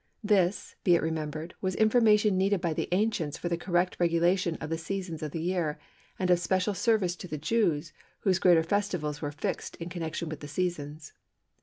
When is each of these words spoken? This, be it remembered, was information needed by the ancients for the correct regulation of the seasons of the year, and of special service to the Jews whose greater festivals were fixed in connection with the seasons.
This, 0.23 0.73
be 0.83 0.95
it 0.95 1.01
remembered, 1.03 1.53
was 1.61 1.75
information 1.75 2.35
needed 2.35 2.59
by 2.59 2.73
the 2.73 2.87
ancients 2.91 3.37
for 3.37 3.49
the 3.49 3.55
correct 3.55 3.97
regulation 3.99 4.55
of 4.59 4.71
the 4.71 4.77
seasons 4.79 5.21
of 5.21 5.29
the 5.29 5.43
year, 5.43 5.77
and 6.17 6.31
of 6.31 6.39
special 6.39 6.73
service 6.73 7.15
to 7.17 7.27
the 7.27 7.37
Jews 7.37 7.93
whose 8.21 8.39
greater 8.39 8.63
festivals 8.63 9.21
were 9.21 9.31
fixed 9.31 9.75
in 9.75 9.89
connection 9.89 10.27
with 10.27 10.39
the 10.39 10.47
seasons. 10.47 11.13